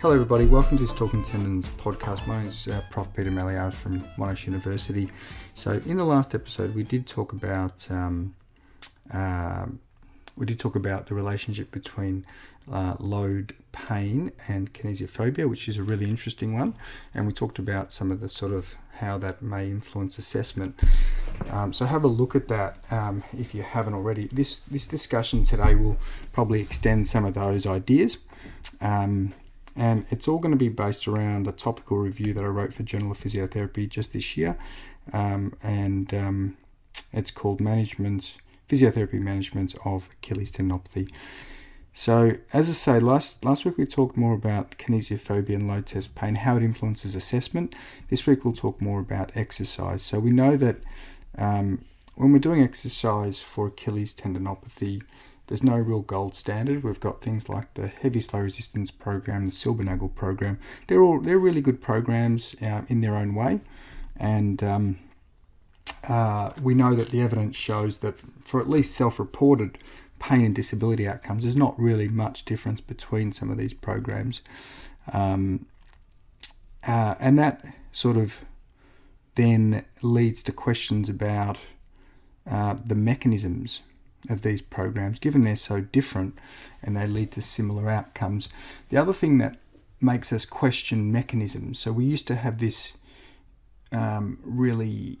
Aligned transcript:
Hello, 0.00 0.14
everybody. 0.14 0.46
Welcome 0.46 0.78
to 0.78 0.84
this 0.84 0.94
Talking 0.94 1.22
Tendons 1.22 1.68
podcast. 1.68 2.26
My 2.26 2.38
name 2.38 2.46
is 2.46 2.66
uh, 2.66 2.80
Prof. 2.90 3.12
Peter 3.14 3.30
Malliaras 3.30 3.74
from 3.74 4.00
Monash 4.16 4.46
University. 4.46 5.10
So, 5.52 5.72
in 5.84 5.98
the 5.98 6.06
last 6.06 6.34
episode, 6.34 6.74
we 6.74 6.84
did 6.84 7.06
talk 7.06 7.34
about 7.34 7.86
um, 7.90 8.34
uh, 9.12 9.66
we 10.38 10.46
did 10.46 10.58
talk 10.58 10.74
about 10.74 11.08
the 11.08 11.14
relationship 11.14 11.70
between 11.70 12.24
uh, 12.72 12.96
load 12.98 13.54
pain 13.72 14.32
and 14.48 14.72
kinesiophobia, 14.72 15.46
which 15.46 15.68
is 15.68 15.76
a 15.76 15.82
really 15.82 16.06
interesting 16.06 16.58
one. 16.58 16.76
And 17.12 17.26
we 17.26 17.34
talked 17.34 17.58
about 17.58 17.92
some 17.92 18.10
of 18.10 18.20
the 18.20 18.28
sort 18.30 18.52
of 18.52 18.78
how 19.00 19.18
that 19.18 19.42
may 19.42 19.66
influence 19.66 20.16
assessment. 20.16 20.80
Um, 21.50 21.74
so 21.74 21.84
have 21.84 22.04
a 22.04 22.08
look 22.08 22.34
at 22.34 22.48
that 22.48 22.82
um, 22.90 23.22
if 23.38 23.54
you 23.54 23.62
haven't 23.62 23.92
already. 23.92 24.30
This 24.32 24.60
this 24.60 24.86
discussion 24.86 25.42
today 25.42 25.74
will 25.74 25.98
probably 26.32 26.62
extend 26.62 27.06
some 27.06 27.26
of 27.26 27.34
those 27.34 27.66
ideas. 27.66 28.16
Um, 28.80 29.34
and 29.76 30.04
it's 30.10 30.26
all 30.28 30.38
going 30.38 30.52
to 30.52 30.58
be 30.58 30.68
based 30.68 31.06
around 31.06 31.46
a 31.46 31.52
topical 31.52 31.98
review 31.98 32.32
that 32.34 32.44
I 32.44 32.48
wrote 32.48 32.72
for 32.72 32.82
Journal 32.82 33.10
of 33.12 33.18
Physiotherapy 33.18 33.88
just 33.88 34.12
this 34.12 34.36
year, 34.36 34.58
um, 35.12 35.54
and 35.62 36.12
um, 36.14 36.56
it's 37.12 37.30
called 37.30 37.60
Management 37.60 38.38
Physiotherapy 38.68 39.20
Management 39.20 39.74
of 39.84 40.08
Achilles 40.12 40.52
Tendinopathy. 40.52 41.10
So, 41.92 42.36
as 42.52 42.68
I 42.68 42.72
say, 42.72 43.00
last 43.00 43.44
last 43.44 43.64
week 43.64 43.76
we 43.76 43.84
talked 43.84 44.16
more 44.16 44.32
about 44.32 44.78
kinesiophobia 44.78 45.56
and 45.56 45.68
load 45.68 45.86
test 45.86 46.14
pain, 46.14 46.36
how 46.36 46.56
it 46.56 46.62
influences 46.62 47.14
assessment. 47.14 47.74
This 48.08 48.26
week 48.26 48.44
we'll 48.44 48.54
talk 48.54 48.80
more 48.80 49.00
about 49.00 49.32
exercise. 49.34 50.02
So 50.02 50.20
we 50.20 50.30
know 50.30 50.56
that 50.56 50.76
um, 51.36 51.84
when 52.14 52.32
we're 52.32 52.38
doing 52.38 52.62
exercise 52.62 53.40
for 53.40 53.66
Achilles 53.66 54.14
tendinopathy, 54.14 55.02
there's 55.50 55.64
no 55.64 55.76
real 55.76 56.02
gold 56.02 56.36
standard. 56.36 56.84
We've 56.84 57.00
got 57.00 57.20
things 57.20 57.48
like 57.48 57.74
the 57.74 57.88
heavy 57.88 58.20
slow 58.20 58.38
resistance 58.38 58.92
program, 58.92 59.46
the 59.46 59.52
Silbernagel 59.52 60.14
program. 60.14 60.60
They're 60.86 61.02
all 61.02 61.20
they're 61.20 61.40
really 61.40 61.60
good 61.60 61.82
programs 61.82 62.54
uh, 62.62 62.82
in 62.88 63.00
their 63.00 63.16
own 63.16 63.34
way, 63.34 63.58
and 64.16 64.62
um, 64.62 64.98
uh, 66.08 66.52
we 66.62 66.74
know 66.74 66.94
that 66.94 67.08
the 67.08 67.20
evidence 67.20 67.56
shows 67.56 67.98
that 67.98 68.20
for 68.44 68.60
at 68.60 68.68
least 68.68 68.94
self-reported 68.94 69.78
pain 70.20 70.44
and 70.44 70.54
disability 70.54 71.08
outcomes, 71.08 71.42
there's 71.42 71.56
not 71.56 71.76
really 71.80 72.06
much 72.06 72.44
difference 72.44 72.80
between 72.80 73.32
some 73.32 73.50
of 73.50 73.58
these 73.58 73.74
programs, 73.74 74.42
um, 75.12 75.66
uh, 76.86 77.16
and 77.18 77.36
that 77.40 77.64
sort 77.90 78.16
of 78.16 78.44
then 79.34 79.84
leads 80.00 80.44
to 80.44 80.52
questions 80.52 81.08
about 81.08 81.58
uh, 82.48 82.76
the 82.84 82.94
mechanisms 82.94 83.82
of 84.28 84.42
these 84.42 84.60
programs, 84.60 85.18
given 85.18 85.44
they're 85.44 85.56
so 85.56 85.80
different 85.80 86.38
and 86.82 86.96
they 86.96 87.06
lead 87.06 87.32
to 87.32 87.42
similar 87.42 87.88
outcomes. 87.88 88.48
The 88.90 88.96
other 88.96 89.12
thing 89.12 89.38
that 89.38 89.58
makes 90.00 90.32
us 90.32 90.44
question 90.44 91.10
mechanisms, 91.10 91.78
so 91.78 91.92
we 91.92 92.04
used 92.04 92.26
to 92.28 92.34
have 92.36 92.58
this 92.58 92.92
um, 93.92 94.38
really 94.42 95.18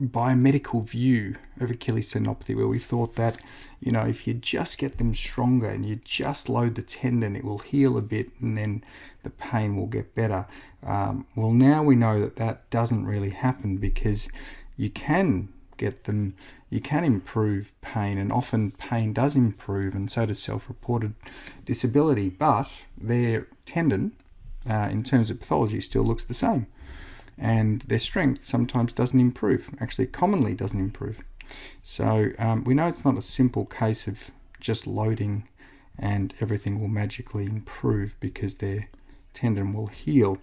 biomedical 0.00 0.88
view 0.88 1.34
of 1.60 1.70
Achilles 1.70 2.12
tendinopathy 2.12 2.54
where 2.54 2.68
we 2.68 2.78
thought 2.78 3.16
that, 3.16 3.40
you 3.80 3.90
know, 3.90 4.02
if 4.02 4.26
you 4.26 4.34
just 4.34 4.78
get 4.78 4.98
them 4.98 5.12
stronger 5.12 5.68
and 5.68 5.84
you 5.84 5.96
just 5.96 6.48
load 6.48 6.76
the 6.76 6.82
tendon, 6.82 7.34
it 7.34 7.44
will 7.44 7.58
heal 7.58 7.98
a 7.98 8.02
bit 8.02 8.30
and 8.40 8.56
then 8.56 8.84
the 9.24 9.30
pain 9.30 9.76
will 9.76 9.86
get 9.86 10.14
better. 10.14 10.46
Um, 10.86 11.26
well, 11.34 11.50
now 11.50 11.82
we 11.82 11.96
know 11.96 12.20
that 12.20 12.36
that 12.36 12.70
doesn't 12.70 13.06
really 13.06 13.30
happen 13.30 13.78
because 13.78 14.28
you 14.76 14.88
can 14.88 15.48
get 15.78 16.04
them, 16.04 16.34
you 16.68 16.80
can 16.80 17.04
improve 17.04 17.72
pain, 17.80 18.18
and 18.18 18.30
often 18.30 18.72
pain 18.72 19.12
does 19.12 19.34
improve, 19.34 19.94
and 19.94 20.10
so 20.10 20.26
does 20.26 20.38
self 20.38 20.68
reported 20.68 21.14
disability, 21.64 22.28
but 22.28 22.68
their 22.96 23.46
tendon, 23.64 24.12
uh, 24.68 24.88
in 24.90 25.02
terms 25.02 25.30
of 25.30 25.40
pathology, 25.40 25.80
still 25.80 26.02
looks 26.02 26.24
the 26.24 26.34
same. 26.34 26.66
And 27.38 27.82
their 27.82 27.98
strength 27.98 28.44
sometimes 28.44 28.92
doesn't 28.92 29.18
improve, 29.18 29.70
actually, 29.80 30.06
commonly 30.06 30.54
doesn't 30.54 30.78
improve. 30.78 31.22
So 31.82 32.30
um, 32.38 32.64
we 32.64 32.74
know 32.74 32.88
it's 32.88 33.04
not 33.04 33.16
a 33.16 33.22
simple 33.22 33.64
case 33.64 34.06
of 34.06 34.30
just 34.60 34.86
loading 34.86 35.48
and 35.98 36.34
everything 36.40 36.80
will 36.80 36.88
magically 36.88 37.44
improve 37.44 38.16
because 38.20 38.56
their 38.56 38.88
tendon 39.32 39.72
will 39.72 39.86
heal. 39.86 40.38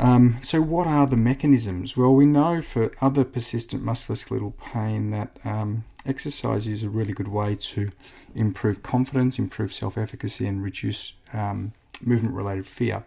Um, 0.00 0.38
so, 0.42 0.62
what 0.62 0.86
are 0.86 1.06
the 1.06 1.18
mechanisms? 1.18 1.94
Well, 1.94 2.14
we 2.14 2.24
know 2.24 2.62
for 2.62 2.90
other 3.02 3.22
persistent 3.22 3.84
musculoskeletal 3.84 4.54
pain 4.56 5.10
that 5.10 5.36
um, 5.44 5.84
exercise 6.06 6.66
is 6.66 6.82
a 6.82 6.88
really 6.88 7.12
good 7.12 7.28
way 7.28 7.54
to 7.54 7.90
improve 8.34 8.82
confidence, 8.82 9.38
improve 9.38 9.74
self 9.74 9.98
efficacy, 9.98 10.46
and 10.46 10.64
reduce 10.64 11.12
um, 11.34 11.74
movement 12.02 12.34
related 12.34 12.64
fear. 12.66 13.04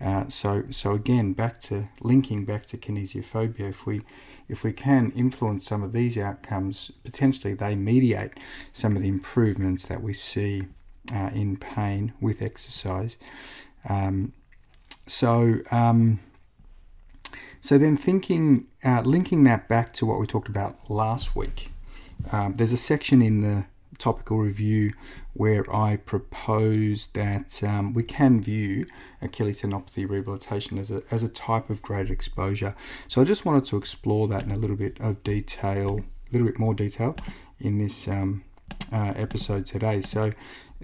Uh, 0.00 0.28
so, 0.28 0.62
so 0.70 0.92
again, 0.92 1.32
back 1.32 1.60
to 1.62 1.88
linking 2.02 2.44
back 2.44 2.66
to 2.66 2.76
kinesiophobia. 2.76 3.70
If 3.70 3.84
we, 3.84 4.02
if 4.48 4.62
we 4.62 4.72
can 4.72 5.10
influence 5.16 5.66
some 5.66 5.82
of 5.82 5.92
these 5.92 6.16
outcomes, 6.16 6.92
potentially 7.02 7.54
they 7.54 7.74
mediate 7.74 8.34
some 8.72 8.94
of 8.94 9.02
the 9.02 9.08
improvements 9.08 9.86
that 9.86 10.04
we 10.04 10.12
see 10.12 10.62
uh, 11.12 11.30
in 11.34 11.56
pain 11.56 12.12
with 12.20 12.42
exercise. 12.42 13.16
Um, 13.88 14.34
so, 15.08 15.60
um, 15.70 16.20
so 17.60 17.78
then 17.78 17.96
thinking, 17.96 18.66
uh, 18.84 19.02
linking 19.02 19.44
that 19.44 19.68
back 19.68 19.92
to 19.94 20.06
what 20.06 20.20
we 20.20 20.26
talked 20.26 20.48
about 20.48 20.90
last 20.90 21.34
week, 21.34 21.70
um, 22.32 22.56
there's 22.56 22.72
a 22.72 22.76
section 22.76 23.22
in 23.22 23.40
the 23.40 23.64
topical 23.98 24.38
review 24.38 24.92
where 25.34 25.64
I 25.74 25.96
propose 25.96 27.08
that 27.08 27.62
um, 27.62 27.94
we 27.94 28.02
can 28.02 28.40
view 28.40 28.86
Achilles 29.20 29.62
tendinopathy 29.62 30.08
rehabilitation 30.08 30.78
as 30.78 30.90
a, 30.90 31.02
as 31.10 31.22
a 31.22 31.28
type 31.28 31.70
of 31.70 31.82
graded 31.82 32.10
exposure. 32.10 32.74
So 33.08 33.20
I 33.20 33.24
just 33.24 33.44
wanted 33.44 33.66
to 33.66 33.76
explore 33.76 34.28
that 34.28 34.44
in 34.44 34.50
a 34.50 34.56
little 34.56 34.76
bit 34.76 34.98
of 35.00 35.22
detail, 35.22 36.00
a 36.00 36.32
little 36.32 36.46
bit 36.46 36.58
more 36.58 36.74
detail 36.74 37.16
in 37.60 37.78
this 37.78 38.08
um, 38.08 38.44
uh, 38.92 39.12
episode 39.16 39.66
today. 39.66 40.00
So 40.00 40.30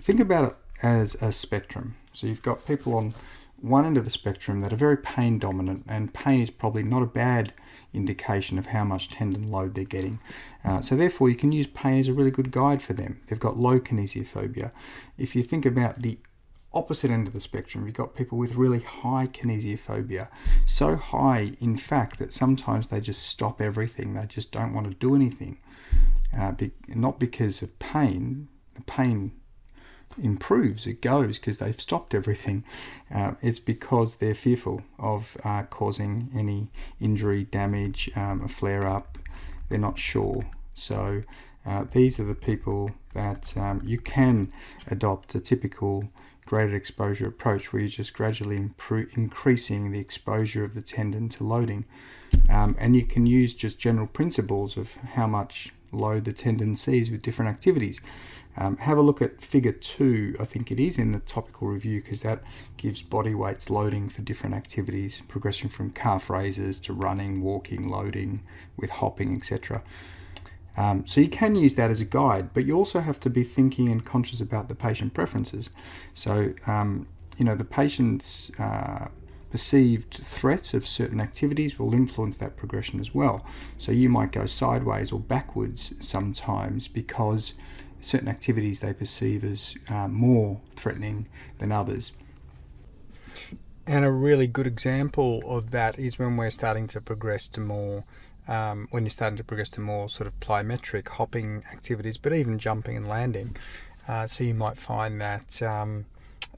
think 0.01 0.21
about 0.21 0.45
it 0.45 0.57
as 0.83 1.15
a 1.17 1.33
spectrum. 1.33 1.97
So 2.13 2.27
you've 2.27 2.43
got 2.43 2.67
people 2.67 2.95
on 2.95 3.15
one 3.61 3.87
end 3.87 3.97
of 3.97 4.05
the 4.05 4.11
spectrum 4.11 4.61
that 4.61 4.73
are 4.73 4.77
very 4.77 4.97
pain 4.97 5.39
dominant, 5.39 5.85
and 5.89 6.13
pain 6.13 6.41
is 6.41 6.51
probably 6.51 6.83
not 6.83 7.03
a 7.03 7.07
bad 7.07 7.53
indication 7.93 8.59
of 8.59 8.67
how 8.67 8.85
much 8.85 9.09
tendon 9.09 9.51
load 9.51 9.75
they're 9.75 9.85
getting. 9.85 10.21
Uh, 10.65 10.81
so, 10.81 10.97
therefore, 10.97 11.29
you 11.29 11.37
can 11.37 11.53
use 11.53 11.67
pain 11.67 11.99
as 11.99 12.09
a 12.09 12.13
really 12.13 12.31
good 12.31 12.51
guide 12.51 12.83
for 12.83 12.93
them. 12.93 13.21
They've 13.27 13.41
got 13.41 13.57
low 13.57 13.81
kinesiophobia. 13.81 14.71
If 15.17 15.35
you 15.35 15.43
think 15.43 15.65
about 15.65 16.03
the 16.03 16.19
opposite 16.75 17.11
end 17.11 17.27
of 17.27 17.33
the 17.33 17.41
spectrum, 17.41 17.87
you've 17.87 17.95
got 17.95 18.15
people 18.15 18.37
with 18.37 18.57
really 18.57 18.81
high 18.81 19.29
kinesiophobia. 19.29 20.29
So 20.67 20.97
high, 20.97 21.53
in 21.61 21.77
fact, 21.77 22.19
that 22.19 22.33
sometimes 22.33 22.89
they 22.89 23.01
just 23.01 23.23
stop 23.23 23.61
everything. 23.61 24.15
They 24.15 24.27
just 24.27 24.53
don't 24.53 24.75
want 24.75 24.89
to 24.89 24.95
do 24.95 25.15
anything. 25.15 25.59
Uh, 26.37 26.53
be, 26.53 26.73
not 26.89 27.21
because 27.21 27.63
of 27.63 27.79
pain. 27.79 28.49
The 28.75 28.83
pain 28.83 29.33
improves, 30.23 30.87
it 30.87 31.01
goes 31.01 31.39
because 31.39 31.59
they've 31.59 31.81
stopped 31.81 32.15
everything. 32.15 32.65
Uh, 33.13 33.33
it's 33.43 33.59
because 33.59 34.17
they're 34.17 34.35
fearful 34.35 34.83
of 34.99 35.37
uh, 35.45 35.65
causing 35.65 36.31
any 36.37 36.69
injury, 37.01 37.45
damage, 37.45 38.11
um, 38.17 38.43
a 38.45 38.49
flare 38.49 38.87
up. 38.87 39.19
They're 39.69 39.79
not 39.79 39.99
sure. 39.99 40.45
So 40.75 41.23
uh, 41.67 41.85
these 41.93 42.21
are 42.21 42.25
the 42.25 42.35
people 42.35 42.91
that 43.15 43.57
um, 43.57 43.81
you 43.85 43.99
can 43.99 44.51
adopt 44.89 45.35
a 45.35 45.41
typical 45.41 46.05
graded 46.47 46.75
exposure 46.75 47.27
approach 47.27 47.73
where 47.73 47.81
you're 47.81 47.89
just 47.89 48.13
gradually 48.13 48.57
increasing 48.57 49.93
the 49.93 49.99
exposure 49.99 50.65
of 50.65 50.75
the 50.75 50.83
tendon 50.83 51.29
to 51.31 51.45
loading. 51.45 51.85
Um, 52.51 52.77
and 52.79 52.95
you 52.95 53.07
can 53.07 53.25
use 53.27 53.55
just 53.55 53.79
general 53.79 54.07
principles 54.07 54.77
of 54.77 54.95
how 54.95 55.27
much 55.27 55.73
load 55.95 56.25
the 56.25 56.33
tendencies 56.33 57.11
with 57.11 57.23
different 57.23 57.51
activities. 57.51 58.01
Um, 58.57 58.77
have 58.77 58.99
a 58.99 59.03
look 59.03 59.21
at 59.21 59.41
figure 59.41 59.73
two, 59.73 60.37
I 60.39 60.45
think 60.45 60.71
it 60.71 60.79
is, 60.79 60.97
in 60.97 61.11
the 61.13 61.19
topical 61.19 61.69
review 61.69 62.01
because 62.01 62.23
that 62.23 62.43
gives 62.77 63.03
body 63.03 63.35
weights 63.35 63.69
loading 63.69 64.09
for 64.09 64.23
different 64.23 64.55
activities, 64.55 65.23
progressing 65.27 65.69
from 65.69 65.91
calf 65.91 66.31
raises 66.31 66.79
to 66.81 66.93
running, 66.93 67.43
walking, 67.43 67.89
loading 67.89 68.43
with 68.77 68.91
hopping, 68.91 69.35
etc. 69.37 69.83
Um, 70.77 71.07
so 71.07 71.21
you 71.21 71.29
can 71.29 71.57
use 71.57 71.75
that 71.77 71.91
as 71.91 72.01
a 72.01 72.05
guide, 72.05 72.55
but 72.55 72.65
you 72.65 72.77
also 72.77 73.01
have 73.01 73.19
to 73.21 73.31
be 73.31 73.43
thinking 73.43 73.89
and 73.89 74.05
conscious 74.05 74.41
about 74.41 74.69
the 74.69 74.75
patient 74.75 75.15
preferences. 75.15 75.71
So, 76.15 76.55
um, 76.67 77.09
you 77.37 77.45
know, 77.45 77.57
the 77.57 77.65
patient's 77.65 78.53
uh, 78.59 79.09
perceived 79.55 80.15
threat 80.15 80.75
of 80.75 80.85
certain 80.85 81.21
activities 81.21 81.79
will 81.79 81.95
influence 81.95 82.37
that 82.39 82.57
progression 82.57 82.99
as 82.99 83.15
well. 83.15 83.47
So 83.79 83.93
you 83.93 84.09
might 84.09 84.33
go 84.33 84.47
sideways 84.47 85.13
or 85.13 85.21
backwards 85.21 85.95
sometimes 86.01 86.89
because 86.89 87.55
certain 88.01 88.27
activities 88.27 88.81
they 88.81 88.93
perceive 88.93 89.45
as 89.45 89.77
uh, 89.89 90.09
more 90.09 90.61
threatening 90.75 91.29
than 91.59 91.71
others. 91.71 92.11
And 93.87 94.05
a 94.05 94.11
really 94.11 94.49
good 94.49 94.67
example 94.67 95.41
of 95.47 95.71
that 95.71 96.01
is 96.01 96.19
when 96.19 96.37
we're 96.37 96.51
starting 96.51 96.89
to 96.89 97.01
progress 97.01 97.47
to 97.51 97.61
more, 97.61 98.03
um, 98.49 98.89
when 98.91 99.05
you're 99.05 99.11
starting 99.11 99.37
to 99.37 99.45
progress 99.45 99.71
to 99.71 99.81
more 99.81 100.09
sort 100.09 100.27
of 100.27 100.41
plyometric 100.41 101.07
hopping 101.11 101.63
activities, 101.73 102.17
but 102.17 102.33
even 102.33 102.59
jumping 102.59 102.97
and 102.97 103.09
landing. 103.09 103.57
Uh, 104.09 104.27
so 104.27 104.43
you 104.43 104.55
might 104.55 104.77
find 104.77 105.21
that 105.21 105.63
um, 105.63 106.07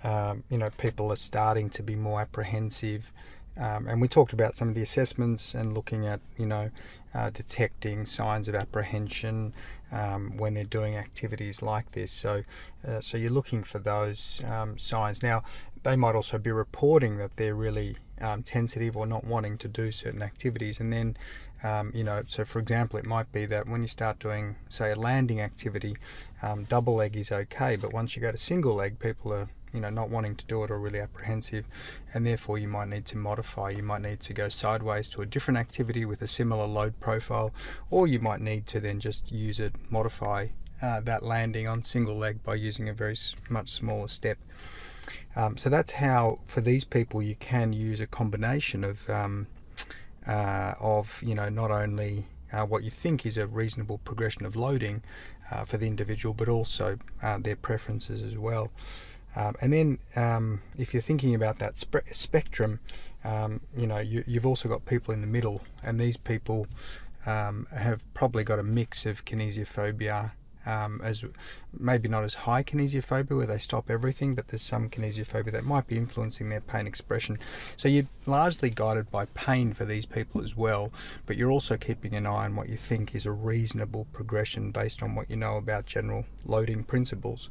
um, 0.07 0.45
you 0.51 0.59
know 0.59 0.71
people 0.71 1.13
are 1.13 1.23
starting 1.31 1.69
to 1.71 1.83
be 1.83 1.97
more 1.97 2.21
apprehensive. 2.21 3.13
Um, 3.59 3.87
and 3.89 4.03
we 4.03 4.09
talked 4.09 4.35
about 4.35 4.55
some 4.55 4.69
of 4.69 4.75
the 4.75 4.83
assessments 4.83 5.55
and 5.55 5.73
looking 5.73 6.07
at, 6.07 6.21
you 6.37 6.45
know, 6.45 6.71
uh, 7.15 7.31
detecting 7.31 8.05
signs 8.05 8.49
of 8.49 8.55
apprehension 8.55 9.55
um, 9.91 10.37
when 10.37 10.55
they're 10.55 10.65
doing 10.65 10.97
activities 10.97 11.63
like 11.63 11.93
this. 11.93 12.13
So, 12.13 12.45
uh, 12.87 13.01
so 13.01 13.17
you're 13.17 13.31
looking 13.31 13.63
for 13.63 13.79
those 13.79 14.45
um, 14.45 14.77
signs. 14.77 15.23
Now, 15.23 15.43
they 15.85 15.97
might 15.97 16.15
also 16.15 16.37
be 16.37 16.53
reporting 16.53 17.17
that 17.17 17.37
they're 17.37 17.55
really 17.55 17.97
um, 18.21 18.43
tentative 18.43 18.95
or 18.95 19.07
not 19.07 19.25
wanting 19.25 19.57
to 19.59 19.69
do 19.69 19.91
certain 19.91 20.23
activities, 20.23 20.79
and 20.79 20.93
then 20.93 21.17
um, 21.63 21.91
you 21.95 22.05
know, 22.05 22.23
so 22.29 22.45
for 22.45 22.59
example, 22.59 22.99
it 22.99 23.07
might 23.07 23.33
be 23.33 23.47
that 23.47 23.67
when 23.67 23.81
you 23.81 23.89
start 23.89 24.19
doing, 24.19 24.57
say, 24.69 24.93
a 24.93 24.97
landing 24.97 25.41
activity, 25.41 25.97
double 26.69 26.97
leg 26.97 27.17
is 27.17 27.33
okay, 27.33 27.77
but 27.77 27.93
once 27.93 28.15
you 28.15 28.23
go 28.23 28.31
to 28.31 28.39
single 28.39 28.75
leg, 28.75 28.99
people 28.99 29.33
are, 29.33 29.49
you 29.77 29.83
know, 29.83 29.91
not 29.91 30.11
wanting 30.11 30.35
to 30.37 30.45
do 30.47 30.65
it 30.65 30.71
or 30.71 30.79
really 30.81 31.01
apprehensive, 31.01 31.67
and 32.13 32.27
therefore 32.27 32.59
you 32.59 32.67
might 32.67 32.89
need 32.89 33.05
to 33.07 33.17
modify. 33.17 33.71
You 33.71 33.83
might 33.83 34.03
need 34.03 34.21
to 34.21 34.33
go 34.33 34.49
sideways 34.49 35.09
to 35.11 35.23
a 35.23 35.27
different 35.27 35.59
activity 35.59 36.05
with 36.05 36.23
a 36.23 36.27
similar 36.27 36.67
load 36.67 36.99
profile, 36.99 37.53
or 37.91 38.07
you 38.07 38.19
might 38.19 38.41
need 38.41 38.67
to 38.69 38.81
then 38.81 38.99
just 38.99 39.31
use 39.31 39.61
it, 39.61 39.75
modify 39.91 40.49
uh, 40.83 41.01
that 41.01 41.23
landing 41.23 41.69
on 41.69 41.83
single 41.83 42.17
leg 42.17 42.43
by 42.43 42.55
using 42.55 42.89
a 42.89 42.93
very 42.93 43.17
much 43.49 43.69
smaller 43.69 44.09
step. 44.09 44.39
Um, 45.35 45.57
so 45.57 45.69
that's 45.69 45.93
how, 45.93 46.41
for 46.47 46.61
these 46.61 46.85
people, 46.85 47.23
you 47.23 47.37
can 47.37 47.73
use 47.73 48.01
a 48.01 48.07
combination 48.07 48.83
of 48.83 49.09
um, 49.11 49.47
uh, 50.27 50.75
of 50.81 51.23
you 51.25 51.35
know 51.35 51.49
not 51.49 51.71
only 51.71 52.25
uh, 52.53 52.65
what 52.65 52.83
you 52.83 52.91
think 52.91 53.27
is 53.27 53.37
a 53.37 53.47
reasonable 53.47 53.99
progression 53.99 54.45
of 54.47 54.57
loading 54.57 55.03
uh, 55.51 55.65
for 55.65 55.77
the 55.77 55.87
individual, 55.87 56.35
but 56.35 56.49
also 56.49 56.99
uh, 57.23 57.39
their 57.39 57.57
preferences 57.57 58.23
as 58.23 58.39
well. 58.39 58.71
Um, 59.37 59.55
and 59.61 59.73
then, 59.73 59.99
um, 60.17 60.63
if 60.79 60.95
you're 60.95 61.03
thinking 61.03 61.35
about 61.35 61.59
that 61.59 61.77
spe- 61.77 62.13
spectrum, 62.13 62.81
um, 63.23 63.61
you 63.77 63.87
know 63.87 63.99
you, 63.99 64.25
have 64.35 64.47
also 64.47 64.69
got 64.69 64.87
people 64.87 65.13
in 65.13 65.21
the 65.21 65.27
middle, 65.27 65.61
and 65.83 66.01
these 66.01 66.17
people 66.17 66.67
um, 67.27 67.67
have 67.71 68.03
probably 68.15 68.45
got 68.45 68.59
a 68.59 68.63
mix 68.63 69.05
of 69.05 69.25
kinesiophobia 69.27 70.33
um, 70.67 71.01
as 71.03 71.25
maybe 71.79 72.09
not 72.09 72.25
as 72.25 72.35
high 72.35 72.63
kinesiophobia 72.63 73.37
where 73.37 73.47
they 73.47 73.59
stop 73.59 73.89
everything, 73.89 74.35
but 74.35 74.49
there's 74.49 74.63
some 74.63 74.91
kinesiophobia 74.91 75.53
that 75.53 75.65
might 75.65 75.87
be 75.87 75.97
influencing 75.97 76.49
their 76.49 76.61
pain 76.61 76.87
expression. 76.87 77.39
So 77.77 77.89
you're 77.89 78.09
largely 78.27 78.71
guided 78.71 79.11
by 79.11 79.27
pain 79.27 79.73
for 79.73 79.85
these 79.85 80.07
people 80.07 80.43
as 80.43 80.57
well, 80.57 80.93
but 81.25 81.37
you're 81.37 81.53
also 81.53 81.77
keeping 81.77 82.15
an 82.15 82.27
eye 82.27 82.45
on 82.45 82.57
what 82.57 82.69
you 82.69 82.77
think 82.77 83.15
is 83.15 83.27
a 83.27 83.33
reasonable 83.33 84.07
progression 84.13 84.73
based 84.73 85.03
on 85.03 85.15
what 85.15 85.31
you 85.31 85.37
know 85.37 85.57
about 85.57 85.87
general 85.87 86.27
loading 86.45 86.83
principles 86.83 87.49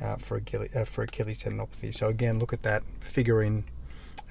uh, 0.00 0.16
for, 0.16 0.36
Achilles, 0.36 0.74
uh, 0.76 0.84
for 0.84 1.02
Achilles 1.02 1.42
tendinopathy. 1.42 1.94
So 1.94 2.08
again, 2.08 2.38
look 2.38 2.52
at 2.52 2.62
that 2.62 2.82
figure 3.00 3.42
in 3.42 3.64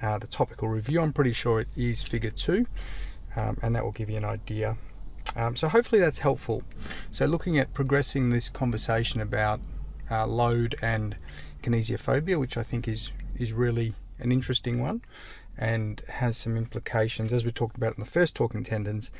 uh, 0.00 0.18
the 0.18 0.26
topical 0.28 0.68
review. 0.68 1.00
I'm 1.00 1.12
pretty 1.12 1.32
sure 1.32 1.60
it 1.60 1.68
is 1.76 2.02
figure 2.02 2.30
two, 2.30 2.66
um, 3.36 3.58
and 3.62 3.74
that 3.74 3.84
will 3.84 3.92
give 3.92 4.08
you 4.08 4.16
an 4.16 4.24
idea 4.24 4.76
um, 5.36 5.56
so 5.56 5.68
hopefully 5.68 6.00
that's 6.00 6.18
helpful. 6.18 6.62
So 7.10 7.26
looking 7.26 7.58
at 7.58 7.72
progressing 7.74 8.30
this 8.30 8.48
conversation 8.48 9.20
about 9.20 9.60
uh, 10.10 10.26
load 10.26 10.74
and 10.82 11.16
kinesiophobia, 11.62 12.38
which 12.38 12.56
I 12.56 12.62
think 12.62 12.88
is 12.88 13.12
is 13.36 13.52
really 13.52 13.94
an 14.18 14.32
interesting 14.32 14.80
one, 14.80 15.02
and 15.56 16.02
has 16.08 16.36
some 16.36 16.56
implications, 16.56 17.32
as 17.32 17.44
we 17.44 17.52
talked 17.52 17.76
about 17.76 17.94
in 17.94 18.00
the 18.00 18.10
first 18.10 18.34
talking 18.36 18.64
tendons 18.64 19.10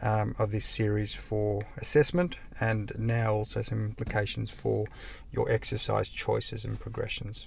um, 0.00 0.34
of 0.38 0.50
this 0.50 0.64
series 0.64 1.14
for 1.14 1.62
assessment, 1.78 2.36
and 2.60 2.92
now 2.98 3.32
also 3.32 3.62
some 3.62 3.84
implications 3.84 4.50
for 4.50 4.86
your 5.30 5.50
exercise 5.50 6.08
choices 6.08 6.64
and 6.64 6.78
progressions. 6.80 7.46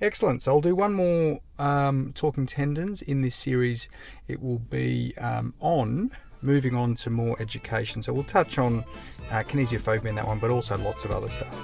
Excellent. 0.00 0.42
So 0.42 0.52
I'll 0.52 0.60
do 0.60 0.74
one 0.74 0.92
more 0.92 1.40
um, 1.58 2.12
talking 2.14 2.46
tendons 2.46 3.00
in 3.00 3.22
this 3.22 3.34
series. 3.34 3.88
It 4.28 4.42
will 4.42 4.58
be 4.58 5.16
um, 5.16 5.54
on 5.58 6.10
moving 6.42 6.74
on 6.74 6.94
to 6.96 7.10
more 7.10 7.36
education. 7.40 8.02
So 8.02 8.12
we'll 8.12 8.24
touch 8.24 8.58
on 8.58 8.84
uh, 9.30 9.42
kinesiophobia 9.42 10.06
in 10.06 10.14
that 10.16 10.26
one, 10.26 10.38
but 10.38 10.50
also 10.50 10.76
lots 10.78 11.04
of 11.04 11.10
other 11.10 11.28
stuff. 11.28 11.54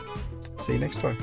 See 0.59 0.75
you 0.75 0.79
next 0.79 1.01
time. 1.01 1.17